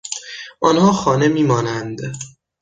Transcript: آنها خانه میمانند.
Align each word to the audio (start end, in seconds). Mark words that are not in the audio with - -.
آنها 0.59 0.91
خانه 0.91 1.27
میمانند. 1.27 1.99